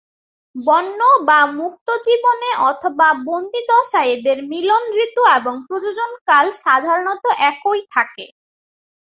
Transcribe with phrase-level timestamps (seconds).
[0.55, 8.25] বন্য বা মুক্ত জীবনে অথবা বন্দীদশায় এদের মিলন ঋতু এবং প্রজনন কাল সাধারনত একই থাকে।